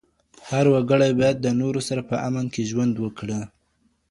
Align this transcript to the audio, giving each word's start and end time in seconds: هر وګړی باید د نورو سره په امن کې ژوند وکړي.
هر 0.49 0.65
وګړی 0.73 1.11
باید 1.19 1.37
د 1.41 1.47
نورو 1.61 1.81
سره 1.87 2.01
په 2.09 2.15
امن 2.27 2.45
کې 2.53 2.67
ژوند 2.71 2.93
وکړي. 2.99 3.39